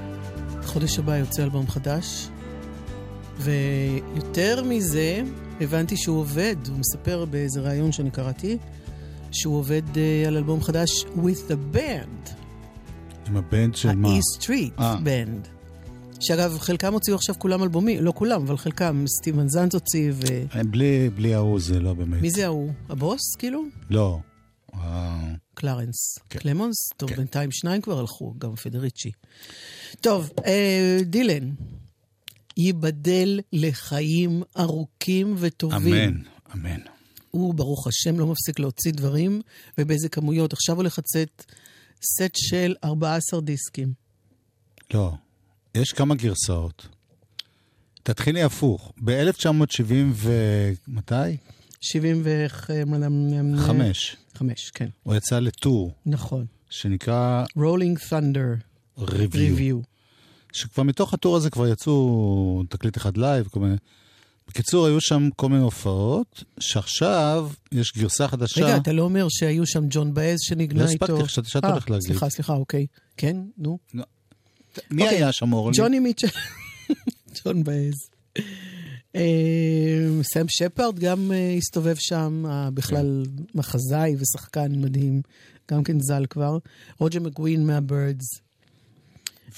חודש 0.65 0.99
הבא 0.99 1.17
יוצא 1.17 1.43
אלבום 1.43 1.69
חדש, 1.69 2.29
ויותר 3.39 4.65
מזה, 4.65 5.23
הבנתי 5.61 5.97
שהוא 5.97 6.19
עובד, 6.19 6.57
הוא 6.69 6.79
מספר 6.79 7.25
באיזה 7.25 7.61
ראיון 7.61 7.93
שאני 7.93 8.11
קראתי, 8.11 8.59
שהוא 9.33 9.57
עובד 9.59 9.83
uh, 9.95 10.29
על 10.29 10.37
אלבום 10.37 10.63
חדש 10.63 11.05
with 11.17 11.51
the 11.51 11.77
band, 11.77 12.31
עם 13.29 13.37
הבנד 13.37 13.77
של 13.77 13.95
מה? 13.95 14.09
ה-E 14.09 14.43
Street 14.43 14.81
אה. 14.81 14.97
Band. 14.97 15.49
שאגב, 16.21 16.59
חלקם 16.59 16.93
הוציאו 16.93 17.17
עכשיו 17.17 17.35
כולם 17.39 17.63
אלבומים, 17.63 18.05
לא 18.05 18.13
כולם, 18.17 18.43
אבל 18.43 18.57
חלקם, 18.57 19.05
סטיבן 19.07 19.49
זנט 19.49 19.75
הוציא, 19.75 20.13
ו... 20.13 20.25
אה, 20.57 20.65
בלי, 20.65 21.11
בלי 21.15 21.35
ההוא 21.35 21.61
זה 21.61 21.81
לא 21.81 21.95
באמת. 21.95 22.23
מי 22.23 22.31
זה 22.31 22.47
ההוא? 22.47 22.71
הבוס, 22.89 23.35
כאילו? 23.39 23.63
לא. 23.91 24.19
קלרנס. 25.57 26.19
כן. 26.31 26.39
קלמונס? 26.39 26.89
טוב, 26.97 27.11
כן. 27.11 27.17
בינתיים 27.17 27.51
שניים 27.53 27.83
כבר 27.83 27.99
הלכו, 27.99 28.35
גם 28.39 28.57
פדריצ'י. 28.57 29.11
טוב, 30.01 30.31
אה, 30.47 30.99
דילן, 31.03 31.51
ייבדל 32.57 33.41
לחיים 33.53 34.43
ארוכים 34.59 35.35
וטובים. 35.39 35.95
אמן, 35.95 36.23
אמן. 36.55 36.81
הוא, 37.31 37.55
ברוך 37.55 37.87
השם, 37.87 38.19
לא 38.19 38.27
מפסיק 38.27 38.59
להוציא 38.59 38.93
דברים, 38.93 39.41
ובאיזה 39.79 40.09
כמויות. 40.09 40.53
עכשיו 40.53 40.77
הולך 40.77 40.99
לצאת 40.99 41.45
סט 42.03 42.37
של 42.37 42.75
14 42.85 43.41
דיסקים. 43.41 43.93
לא. 44.95 45.13
יש 45.75 45.93
כמה 45.93 46.15
גרסאות. 46.15 46.89
תתחילי 48.03 48.43
הפוך. 48.43 48.93
ב-1970 49.05 49.93
ו... 50.13 50.33
מתי? 50.89 51.37
75. 51.81 53.61
חמש. 53.67 54.17
חמש, 54.35 54.71
כן. 54.71 54.89
הוא 55.03 55.15
יצא 55.15 55.39
לטור 55.39 55.95
נכון. 56.07 56.47
שנקרא 56.71 57.45
Rolling 57.59 57.99
Thunder 58.11 58.63
Revue. 58.99 59.83
שכבר 60.53 60.83
מתוך 60.83 61.15
הטור 61.15 61.37
הזה 61.37 61.51
כבר 61.51 61.69
יצאו 61.69 62.63
תקליט 62.69 62.97
אחד 62.97 63.17
live, 63.17 63.47
כל 63.47 63.61
מיני... 63.61 63.77
בקיצור, 64.49 64.87
היו 64.87 65.01
שם 65.01 65.29
כל 65.37 65.49
מיני 65.49 65.63
הופעות, 65.63 66.45
שעכשיו 66.61 67.51
יש 67.73 67.93
גרסה 67.97 68.29
חדשה. 68.29 68.65
רגע, 68.65 68.77
אתה 68.77 68.93
לא 68.93 69.03
אומר 69.03 69.27
שהיו 69.31 69.67
שם 69.67 69.85
ג'ואן 69.91 70.15
באז 70.15 70.39
שנגנה 70.41 70.85
לא 70.85 70.89
איתו? 70.89 71.05
הספקתי, 71.05 71.25
חשבתי 71.25 71.51
שאת 71.51 71.65
אה, 71.65 71.71
הולכת 71.71 71.91
להגיד. 71.91 72.07
סליחה, 72.07 72.31
סליחה, 72.31 72.53
אוקיי. 72.53 72.87
כן, 73.17 73.37
נו. 73.59 73.79
מי 73.95 75.03
אוקיי. 75.03 75.19
היה 75.19 75.33
שם, 75.33 75.53
אורלי? 75.53 75.77
ג'וני 75.79 75.99
מיטשל. 75.99 76.27
ג'ון 77.45 77.65
באז. 77.65 78.11
אה, 79.17 80.23
סם 80.23 80.49
שפרד 80.49 80.99
גם 80.99 81.33
אה, 81.33 81.55
הסתובב 81.59 81.95
שם, 81.99 82.45
אה, 82.47 82.71
בכלל 82.71 83.23
מחזאי 83.55 84.17
ושחקן 84.19 84.73
מדהים, 84.73 85.23
גם 85.71 85.85
כן 85.85 86.01
ז"ל 86.01 86.27
כבר. 86.31 86.59
רוג'ר 86.99 87.21
מקווין 87.21 87.67
מהבירדס. 87.67 88.27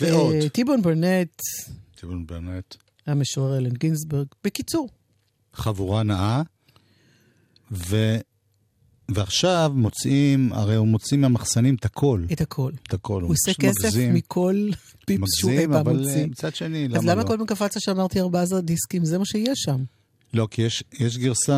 ועוד. 0.00 0.34
טיבון 0.52 0.82
ברנט, 0.82 1.40
טיבון 1.94 2.26
ברנט. 2.26 2.74
המשורר 3.06 3.58
אלן 3.58 3.70
גינסברג. 3.70 4.26
בקיצור, 4.44 4.88
חבורה 5.54 6.02
נאה, 6.02 6.42
ו... 7.72 7.96
ועכשיו 9.10 9.72
מוציאים, 9.74 10.52
הרי 10.52 10.76
הוא 10.76 10.86
מוציא 10.86 11.18
מהמחסנים 11.18 11.74
את 11.74 11.84
הכל. 11.84 12.24
את 12.32 12.40
הכל. 12.40 12.72
את 12.88 12.94
הכל. 12.94 13.22
הוא 13.22 13.30
עושה 13.30 13.54
כסף 13.54 13.84
מגזים, 13.84 14.14
מכל 14.14 14.68
פיפס 15.06 15.28
שהוא 15.38 15.50
אי 15.50 15.56
מגזים, 15.56 15.72
פעם 15.72 15.80
אבל 15.80 15.96
מוציא. 15.96 16.20
אה, 16.20 16.26
מצד 16.26 16.54
שני, 16.54 16.88
למה 16.88 16.98
אז 16.98 17.04
לא? 17.04 17.12
למה 17.12 17.24
כל 17.24 17.32
הזמן 17.32 17.46
קפצת 17.46 17.80
שאמרתי 17.80 18.20
14 18.20 18.60
דיסקים? 18.60 19.04
זה 19.04 19.18
מה 19.18 19.24
שיש 19.24 19.58
שם. 19.58 19.84
לא, 20.34 20.48
כי 20.50 20.62
יש, 20.62 20.84
יש 21.00 21.18
גרסה 21.18 21.54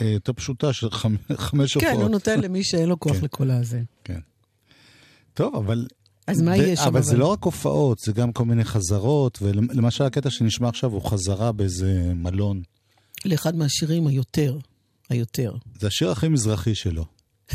אה, 0.00 0.06
יותר 0.06 0.32
פשוטה 0.32 0.72
של 0.72 0.90
חמ... 0.90 1.14
חמש 1.36 1.76
כן, 1.78 1.86
הופעות. 1.86 2.02
הוא 2.02 2.10
נותן 2.10 2.40
למי 2.40 2.64
שאין 2.64 2.88
לו 2.88 3.00
כוח 3.00 3.16
כן. 3.16 3.24
לכל 3.24 3.50
הזה. 3.50 3.82
כן. 4.04 4.20
טוב, 5.34 5.56
אבל... 5.56 5.86
אז 6.26 6.42
מה 6.42 6.56
יהיה 6.56 6.76
שם? 6.76 6.86
אבל 6.86 7.02
זה 7.02 7.16
לא 7.16 7.26
רק 7.26 7.42
הופעות, 7.42 7.98
זה 7.98 8.12
גם 8.12 8.32
כל 8.32 8.44
מיני 8.44 8.64
חזרות, 8.64 9.38
ולמשל 9.42 10.04
הקטע 10.04 10.30
שנשמע 10.30 10.68
עכשיו 10.68 10.92
הוא 10.92 11.02
חזרה 11.02 11.52
באיזה 11.52 12.12
מלון. 12.14 12.62
לאחד 13.24 13.56
מהשירים 13.56 14.06
היותר, 14.06 14.58
היותר. 15.14 15.54
זה 15.80 15.86
השיר 15.86 16.10
הכי 16.10 16.28
מזרחי 16.28 16.74
שלו. 16.74 17.04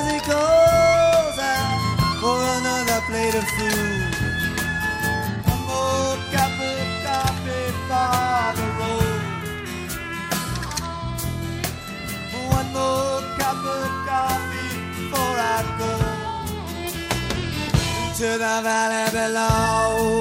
as 0.00 0.06
he 0.12 0.18
calls 0.20 1.38
out 1.38 1.78
for 2.20 2.38
another 2.58 3.00
plate 3.08 3.34
of 3.40 3.46
food. 3.56 4.12
One 5.52 5.62
more 5.70 6.16
cup 6.34 6.54
of 6.70 6.84
coffee 7.06 7.68
for 7.88 8.44
the 8.58 8.66
road. 8.80 9.22
Oh. 12.34 12.56
One 12.58 12.70
more 12.78 13.20
cup 13.40 13.60
of 13.78 13.90
coffee 14.08 14.72
before 14.96 15.36
I 15.54 15.58
go 15.80 15.92
to 18.18 18.28
the 18.44 18.54
valley 18.68 19.06
below. 19.18 20.19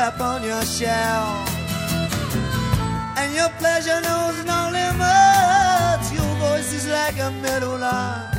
Up 0.00 0.20
on 0.20 0.42
your 0.42 0.64
shelf. 0.64 1.46
And 3.20 3.34
your 3.34 3.50
pleasure 3.60 4.00
knows 4.00 4.36
no 4.52 4.60
limits. 4.78 6.06
Your 6.16 6.32
voice 6.44 6.72
is 6.72 6.86
like 6.88 7.18
a 7.18 7.30
meadow 7.42 7.76
lark. 7.76 8.32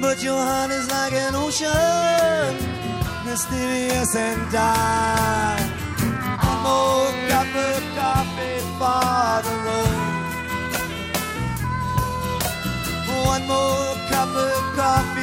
But 0.00 0.22
your 0.22 0.40
heart 0.48 0.70
is 0.70 0.88
like 0.90 1.12
an 1.12 1.34
ocean, 1.34 2.56
mysterious 3.26 4.16
and 4.16 4.40
dark. 4.50 5.60
One 6.48 6.60
more 6.68 7.10
cup 7.30 7.52
of 7.68 7.80
coffee 8.00 8.60
for 8.80 9.32
the 9.46 9.54
road. 9.66 9.98
One 13.32 13.44
more 13.52 13.92
cup 14.08 14.32
of 14.48 14.60
coffee 14.80 15.19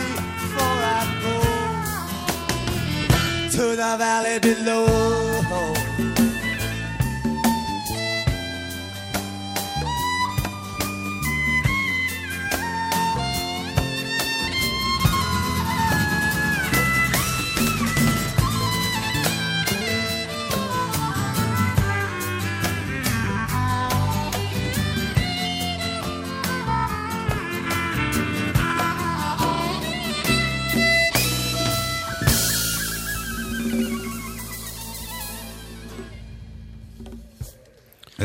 to 3.58 3.76
the 3.76 3.96
valley 3.98 4.38
below. 4.38 5.37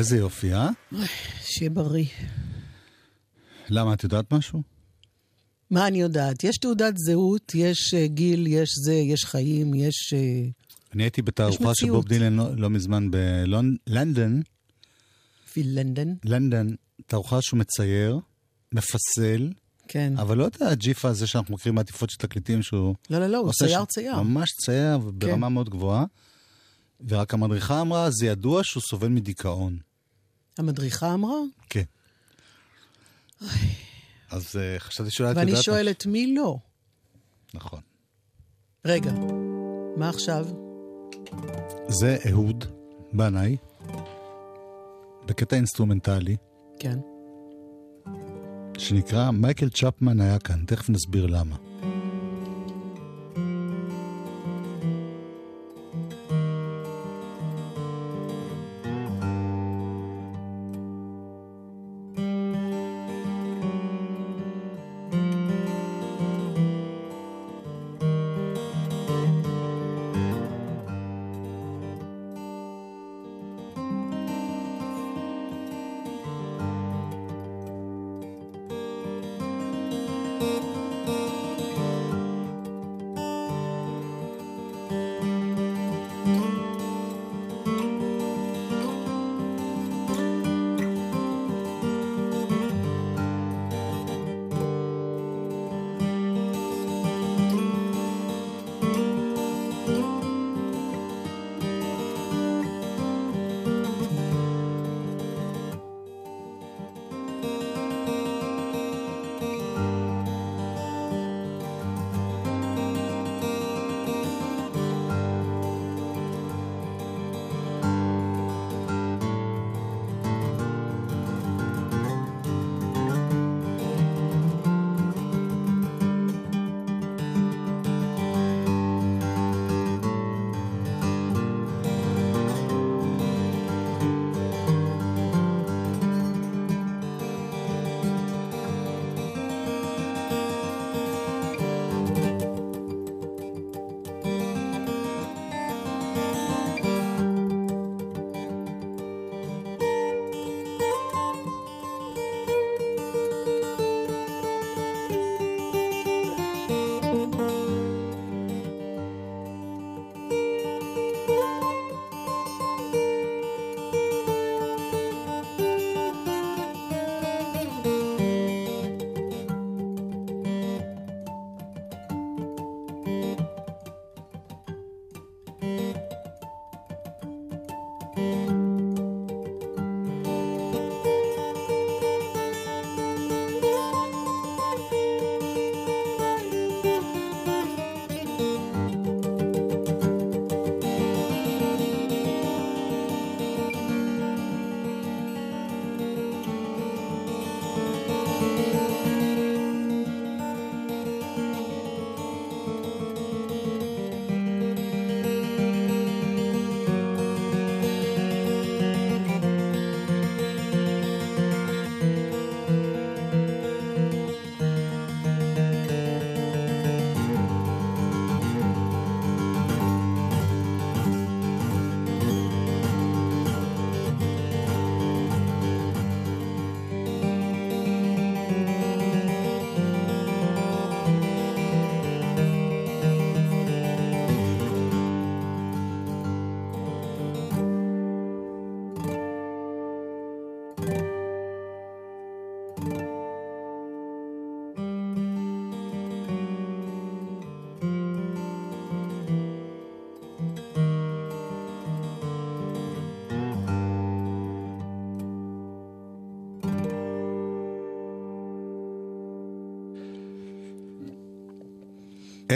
איזה 0.03 0.17
יופי, 0.17 0.55
אה? 0.55 0.69
שיהיה 1.43 1.71
בריא. 1.71 2.05
למה, 3.69 3.95
את 3.95 4.05
יודעת 4.05 4.33
משהו? 4.33 4.63
מה 5.71 5.87
אני 5.87 6.01
יודעת? 6.01 6.45
יש 6.45 6.57
תעודת 6.57 6.95
זהות, 6.97 7.53
יש 7.55 7.95
אה, 7.95 8.07
גיל, 8.07 8.47
יש 8.47 8.69
זה, 8.85 8.95
יש 8.95 9.25
חיים, 9.25 9.75
יש... 9.75 10.13
אה, 10.17 10.45
אני 10.95 11.03
הייתי 11.03 11.23
בתערוכה 11.23 11.71
של. 11.75 11.91
בוב 11.91 12.09
דילן 12.09 12.37
לא, 12.37 12.57
לא 12.57 12.71
מזמן 12.71 13.11
בלונדון, 13.11 14.43
פילנדן. 15.53 16.15
לונדון, 16.25 16.75
תערוכה 17.07 17.43
שהוא 17.43 17.59
מצייר, 17.59 18.19
מפסל, 18.73 19.53
כן. 19.89 20.13
אבל 20.17 20.37
לא 20.39 20.47
את 20.47 20.63
הג'יפה 20.63 21.09
הזה 21.09 21.27
שאנחנו 21.27 21.55
מכירים 21.55 21.75
מהעטיפות 21.75 22.11
של 22.11 22.19
תקליטים 22.19 22.63
שהוא... 22.63 22.95
לא, 23.11 23.19
לא, 23.19 23.27
לא, 23.27 23.39
הוא 23.39 23.53
צייר 23.53 23.85
ש- 23.85 23.87
צייר. 23.89 24.23
ממש 24.23 24.51
צייר 24.65 24.99
ברמה 24.99 25.47
כן. 25.47 25.53
מאוד 25.53 25.69
גבוהה. 25.71 26.05
ורק 27.09 27.35
המדריכה 27.35 27.81
אמרה, 27.81 28.11
זה 28.11 28.27
ידוע 28.27 28.65
שהוא 28.65 28.83
סובל 28.91 29.09
מדיכאון. 29.09 29.79
המדריכה 30.59 31.15
אמרה, 31.15 31.39
כן. 31.71 31.83
אז 34.31 34.57
אה, 34.57 34.79
חשבתי 34.79 35.11
שאולי 35.11 35.31
את 35.31 35.37
יודעת... 35.37 35.49
ואני. 35.49 35.63
שואלת, 35.63 36.07
מי 36.07 36.35
לא? 36.35 36.57
נכון. 37.55 37.81
רגע, 38.85 39.13
מה 39.97 40.09
עכשיו? 40.09 40.47
זה 41.89 42.17
אהוד 42.31 42.65
בנאי, 43.13 43.57
בקטע 45.27 45.57
אינסטרומנטלי, 45.57 46.37
כן. 46.79 46.99
שנקרא 48.79 49.31
מייקל 49.31 49.69
צ'פמן 49.69 50.21
היה 50.21 50.39
כאן, 50.39 50.65
תכף 50.67 50.91
נסביר 50.91 51.27
למה. 51.27 51.57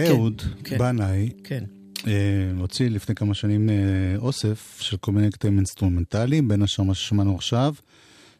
אהוד 0.08 0.42
כן. 0.64 0.78
בנאי 0.78 1.30
כן. 1.44 1.64
אה, 2.06 2.12
הוציא 2.58 2.90
לפני 2.90 3.14
כמה 3.14 3.34
שנים 3.34 3.70
אה, 3.70 3.74
אוסף 4.18 4.78
של 4.80 4.96
כל 4.96 5.12
מיני 5.12 5.30
קטעים 5.30 5.56
אינסטרומנטליים, 5.56 6.48
בין 6.48 6.62
השאר 6.62 6.84
מה 6.84 6.94
ששמענו 6.94 7.34
עכשיו, 7.34 7.74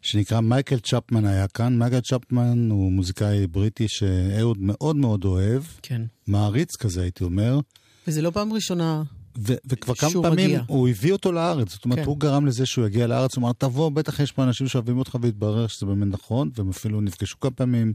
שנקרא 0.03 0.41
מייקל 0.41 0.79
צ'פמן 0.79 1.25
היה 1.25 1.49
כאן. 1.49 1.79
מייקל 1.79 2.01
צ'פמן 2.01 2.71
הוא 2.71 2.93
מוזיקאי 2.93 3.47
בריטי 3.47 3.89
שאהוד 3.89 4.59
מאוד 4.61 4.97
מאוד 4.97 5.25
אוהב, 5.25 5.63
כן. 5.83 6.03
מעריץ 6.27 6.77
כזה 6.77 7.03
הייתי 7.03 7.25
אומר. 7.25 7.61
וזה 8.07 8.23
לא 8.23 8.31
פעם 8.31 8.53
ראשונה. 8.53 9.03
ו- 9.39 9.55
וכבר 9.69 9.95
כמה 9.95 10.11
פעמים 10.23 10.33
מגיע. 10.33 10.63
הוא 10.67 10.89
הביא 10.89 11.13
אותו 11.13 11.33
לארץ, 11.33 11.73
זאת 11.73 11.85
אומרת, 11.85 11.99
כן. 11.99 12.05
הוא 12.05 12.19
גרם 12.19 12.47
לזה 12.47 12.67
שהוא 12.67 12.87
יגיע 12.87 13.07
לארץ, 13.07 13.37
הוא 13.37 13.43
אמר, 13.43 13.53
תבוא, 13.53 13.91
בטח 13.91 14.21
יש 14.21 14.33
פה 14.33 14.43
אנשים 14.43 14.69
שאוהבים 14.69 14.99
אותך, 14.99 15.17
והתברר 15.23 15.67
שזה 15.67 15.87
באמת 15.87 16.09
נכון, 16.15 16.51
והם 16.55 16.71
אפילו 16.71 17.01
נפגשו 17.01 17.41
כמה 17.41 17.51
פעמים, 17.51 17.93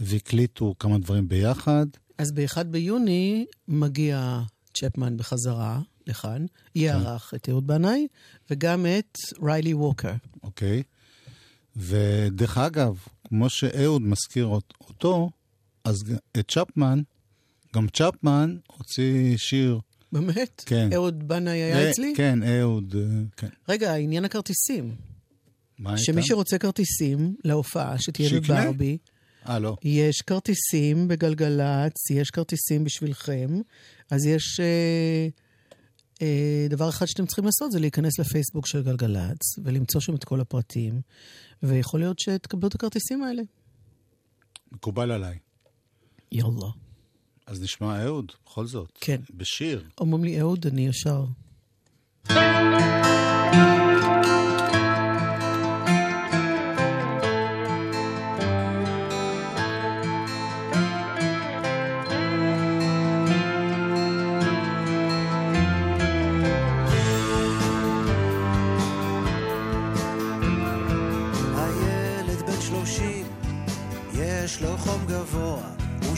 והקליטו 0.00 0.74
כמה 0.78 0.98
דברים 0.98 1.28
ביחד. 1.28 1.86
אז 2.18 2.32
ב-1 2.32 2.62
ביוני 2.64 3.46
מגיע 3.68 4.40
צ'פמן 4.74 5.16
בחזרה 5.16 5.80
לכאן, 6.06 6.46
יארח 6.74 7.32
את 7.34 7.48
אהוד 7.48 7.66
בנאי, 7.66 8.06
וגם 8.50 8.86
את 8.98 9.18
ריילי 9.42 9.74
ווקר. 9.74 10.12
אוקיי? 10.42 10.82
ודרך 11.76 12.58
אגב, 12.58 12.96
כמו 13.28 13.50
שאהוד 13.50 14.02
מזכיר 14.02 14.46
אות- 14.46 14.74
אותו, 14.80 15.30
אז 15.84 15.96
את 16.38 16.50
צ'פמן, 16.50 17.02
גם 17.74 17.86
צ'פמן 17.88 18.56
הוציא 18.66 19.36
שיר. 19.36 19.80
באמת? 20.12 20.62
כן. 20.66 20.88
אהוד 20.94 21.28
בנאי 21.28 21.52
היה 21.62 21.90
אצלי? 21.90 22.12
כן, 22.16 22.38
אהוד, 22.42 22.94
אה, 22.98 23.02
כן. 23.36 23.48
רגע, 23.68 23.94
עניין 23.94 24.24
הכרטיסים. 24.24 24.94
מה 25.78 25.90
הייתה? 25.90 26.02
שמי 26.04 26.22
שרוצה 26.26 26.58
כרטיסים 26.58 27.34
להופעה 27.44 27.98
שתהיה 27.98 28.28
שיקנה? 28.28 28.60
בברבי, 28.64 28.98
אה, 29.48 29.58
לא. 29.58 29.76
יש 29.82 30.22
כרטיסים 30.22 31.08
בגלגלצ, 31.08 32.10
יש 32.10 32.30
כרטיסים 32.30 32.84
בשבילכם, 32.84 33.60
אז 34.10 34.26
יש... 34.26 34.60
אה, 34.60 35.28
אה, 36.22 36.66
דבר 36.70 36.88
אחד 36.88 37.06
שאתם 37.06 37.26
צריכים 37.26 37.44
לעשות 37.44 37.72
זה 37.72 37.80
להיכנס 37.80 38.18
לפייסבוק 38.18 38.66
של 38.66 38.82
גלגלצ 38.82 39.58
ולמצוא 39.64 40.00
שם 40.00 40.14
את 40.14 40.24
כל 40.24 40.40
הפרטים, 40.40 41.00
ויכול 41.62 42.00
להיות 42.00 42.18
שתקבלו 42.18 42.68
את 42.68 42.74
הכרטיסים 42.74 43.22
האלה. 43.22 43.42
מקובל 44.72 45.10
עליי. 45.10 45.38
יאללה. 46.32 46.70
אז 47.46 47.62
נשמע 47.62 48.04
אהוד, 48.04 48.32
בכל 48.46 48.66
זאת. 48.66 48.92
כן. 49.00 49.20
בשיר. 49.30 49.84
אומרים 50.00 50.24
לי, 50.24 50.40
אהוד, 50.40 50.66
אני 50.66 50.88
ישר. 50.88 51.24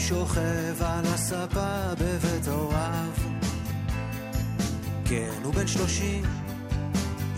שוכב 0.07 0.83
על 0.83 1.05
הספה 1.05 1.93
בבית 1.93 2.47
הוריו. 2.47 3.11
כן, 5.05 5.33
הוא 5.43 5.53
בן 5.53 5.67
שלושים, 5.67 6.23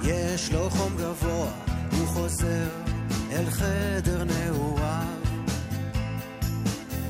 יש 0.04 0.52
לו 0.52 0.70
חום 0.70 0.94
גבוה, 0.98 1.52
הוא 1.92 2.08
חוזר 2.08 2.68
אל 3.32 3.50
חדר 3.50 4.24
נעוריו. 4.24 5.20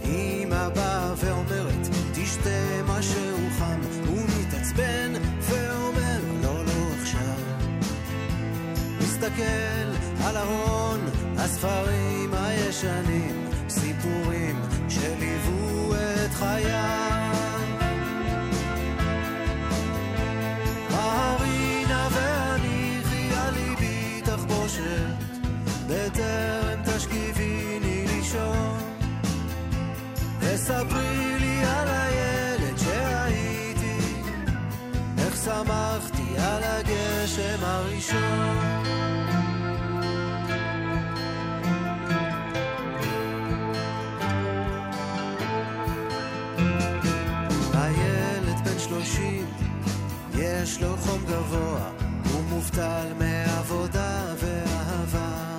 אמא 0.03 0.69
באה 0.69 1.13
ואומרת, 1.17 1.87
תשתה 2.13 2.83
משהו 2.85 3.37
חם, 3.59 3.79
הוא 4.07 4.21
מתעצבן 4.39 5.13
ואומר, 5.41 6.19
לא, 6.43 6.65
לא 6.65 6.93
עכשיו. 7.01 7.39
מסתכל 8.99 10.23
על 10.23 10.37
ארון 10.37 10.99
הספרים 11.37 12.33
הישנים, 12.33 13.48
סיפורים 13.79 14.61
שליוו 14.89 15.93
את 15.95 16.33
חייו. 16.33 17.33
ההרינה 20.89 22.07
והניחי 22.11 23.29
על 23.37 23.53
ליבי 23.53 24.21
תחבושת, 24.25 25.15
בטרם 25.87 26.83
תשכיביני 26.85 28.05
לישון. 28.07 28.77
וספרי 30.39 31.39
לי 31.39 31.63
על 31.63 31.87
הילד 31.87 32.77
שהייתי, 32.77 33.97
איך 35.17 35.35
שמחתי 35.35 36.37
על 36.37 36.63
הגשם 36.63 37.63
הראשון. 37.63 38.88
יש 50.63 50.81
לו 50.81 50.97
חום 50.97 51.21
גבוה, 51.27 51.89
הוא 52.33 52.41
מובטל 52.49 53.07
מעבודה 53.19 54.25
ואהבה. 54.39 55.57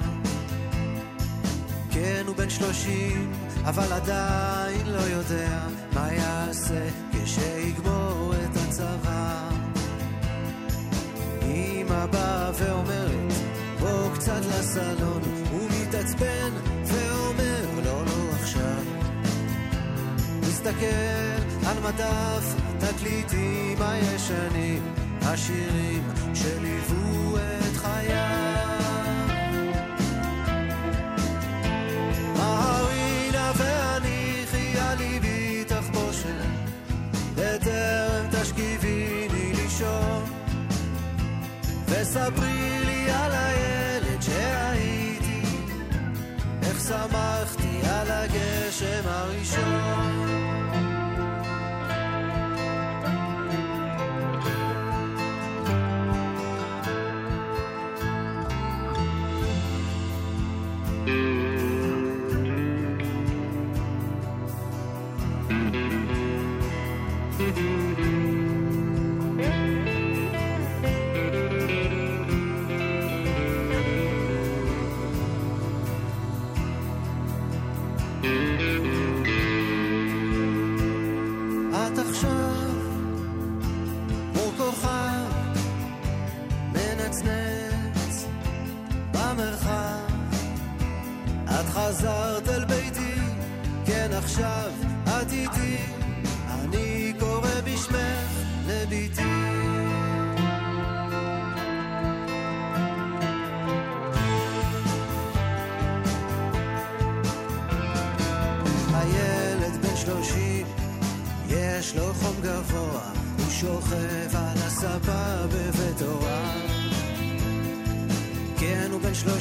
כן, 1.91 2.23
הוא 2.27 2.37
בן 2.37 2.51
שלושים, 2.51 3.33
אבל 3.65 3.93
עדיין 3.93 4.87
לא 4.87 4.99
יודע 5.01 5.61
מה 5.93 6.13
יעשה 6.13 6.89
כשיגמור 7.13 8.33
את 8.45 8.57
הצבא. 8.57 9.49
אמא 11.43 12.07
באה 12.07 12.51
ואומרת, 12.55 13.33
בוא 13.81 14.15
קצת 14.15 14.41
לסלון, 14.49 15.23
הוא 15.51 15.69
מתעצבן 15.71 16.51
ואומר, 16.85 17.65
לא, 17.85 18.05
לא 18.07 18.31
עכשיו. 18.41 18.85
מסתכל 20.43 21.67
על 21.67 21.77
מדף 21.81 22.70
תקליטים 22.97 23.77
הישנים, 23.81 24.83
השירים 25.23 26.03
שליוו 26.35 27.37
את 27.37 27.77
חייו. 27.77 29.19
ההרינה 32.37 33.53
והניחי 33.57 34.79
על 34.81 34.99
ליבי 34.99 35.65
תחבושת, 35.67 36.27
בטרם 37.35 38.27
תשכיביני 38.31 39.53
לישון. 39.55 40.25
וספרי 41.89 42.85
לי 42.85 43.11
על 43.11 43.33
הילד 43.33 44.23
שהייתי, 44.23 45.43
איך 46.63 46.81
שמחתי 46.81 47.81
על 47.89 48.11
הגשם 48.11 49.03
הראשון. 49.05 50.50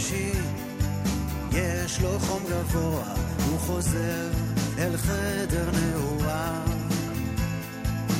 שלושים, 0.10 0.44
יש 1.52 2.02
לו 2.02 2.20
חום 2.20 2.44
גבוה, 2.50 3.14
הוא 3.50 3.60
חוזר 3.60 4.30
אל 4.78 4.98
חדר 4.98 5.70
נעוריו. 5.72 6.68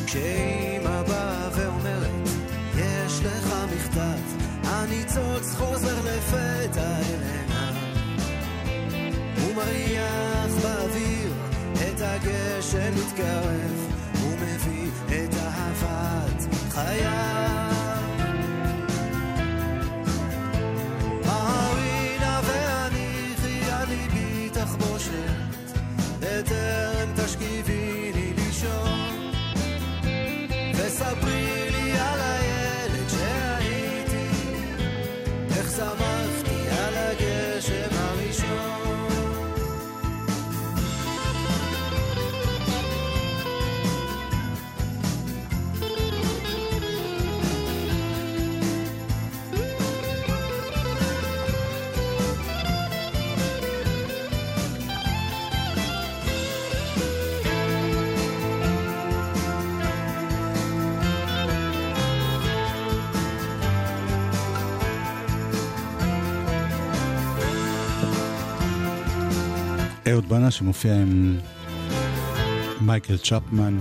כשאימא 0.06 1.04
באה 1.04 1.50
ואומרת, 1.56 2.30
יש 2.76 3.20
לך 3.26 3.54
מכתב, 3.76 4.46
הניצוץ 4.64 5.56
חוזר 5.56 5.96
לפתע 6.06 6.98
אלינה. 6.98 7.72
הוא 9.42 9.56
מריח 9.56 10.52
באוויר 10.64 11.34
את 11.74 12.02
הגשם 12.02 12.92
מתקרב, 12.96 13.79
אהוד 70.12 70.30
בנה 70.30 70.52
שמופיע 70.52 70.96
עם 70.96 71.40
מייקל 72.82 73.18
צ'פמן. 73.18 73.80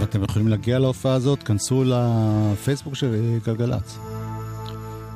ואתם 0.00 0.24
יכולים 0.24 0.48
להגיע 0.48 0.78
להופעה 0.78 1.14
הזאת, 1.14 1.42
כנסו 1.42 1.84
לפייסבוק 1.84 2.94
של 2.94 3.38
גלגלצ. 3.44 3.98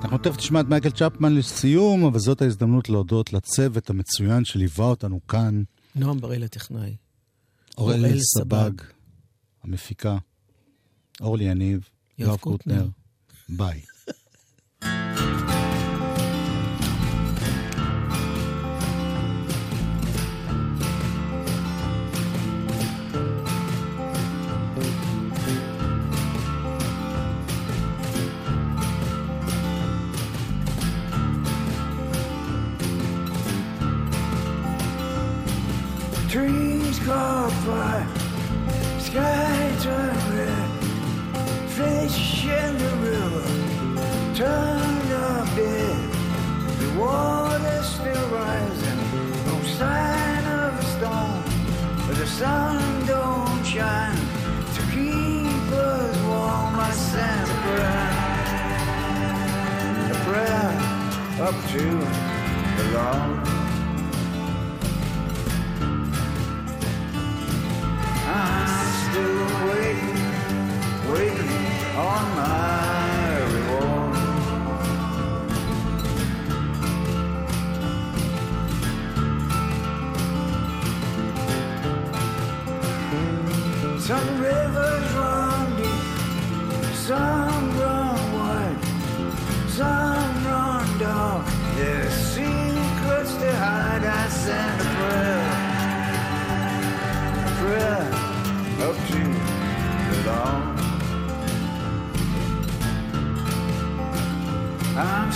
אנחנו 0.02 0.18
תכף 0.18 0.38
נשמע 0.38 0.60
את 0.60 0.66
מייקל 0.66 0.90
צ'פמן 0.90 1.34
לסיום, 1.34 2.04
אבל 2.04 2.18
זאת 2.18 2.42
ההזדמנות 2.42 2.88
להודות 2.88 3.32
לצוות 3.32 3.90
המצוין 3.90 4.44
שליווה 4.44 4.86
אותנו 4.86 5.20
כאן. 5.28 5.62
נועם 5.96 6.20
בראל 6.20 6.42
הטכנאי. 6.44 6.96
אוראל 7.78 8.20
סבג. 8.20 8.70
המפיקה, 9.64 10.16
אורלי 11.20 11.44
יניב, 11.44 11.88
יואב. 12.18 12.36
קוטנר. 12.36 12.88
ביי. 13.48 13.80
Up 37.14 37.52
here 42.38 42.70
the 42.78 42.92
river 43.06 43.46
turn 44.34 45.12
up 45.12 45.48
the 45.54 46.14
the 46.80 46.90
water 46.98 47.82
still 47.82 48.28
rising, 48.30 49.00
no 49.46 49.56
sign 49.78 50.44
of 50.46 50.78
a 50.78 50.84
star, 50.96 51.44
but 52.06 52.16
the 52.16 52.26
sun 52.26 53.06
don't 53.06 53.64
shine 53.64 54.16
to 54.74 54.82
keep 54.92 55.72
us 55.72 56.16
warm 56.26 56.78
us 56.80 57.14
and 57.14 57.48
the 62.76 62.98
Lord. 62.98 63.33
I'm 68.36 68.66
still 69.06 69.46
waiting, 69.68 70.18
waiting 71.12 71.52
on 71.96 72.24
my 72.34 73.38
reward. 73.54 74.16
Some 84.00 84.28
rivers 84.40 85.06
run 85.14 85.76
deep, 85.76 86.94
some 86.94 87.53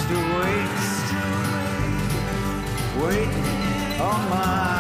to 0.08 0.14
waste, 0.14 1.12
waiting 2.96 4.00
on 4.00 4.14
oh 4.14 4.28
my. 4.30 4.77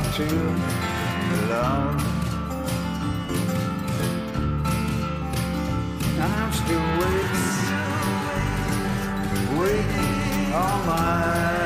love 0.00 0.16
to 0.16 0.24
I'm 6.22 6.52
still 6.52 6.86
waiting, 7.00 7.48
waiting 9.58 10.52
all 10.52 10.84
my 10.84 11.59